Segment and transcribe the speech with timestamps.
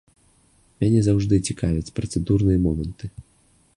[0.83, 3.05] Мяне заўжды цікавяць працэдурныя моманты.